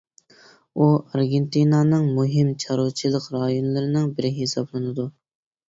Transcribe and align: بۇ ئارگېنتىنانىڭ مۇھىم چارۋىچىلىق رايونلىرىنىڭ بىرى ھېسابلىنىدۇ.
بۇ 0.79 0.87
ئارگېنتىنانىڭ 0.93 2.09
مۇھىم 2.17 2.51
چارۋىچىلىق 2.65 3.29
رايونلىرىنىڭ 3.39 4.11
بىرى 4.19 4.35
ھېسابلىنىدۇ. 4.43 5.11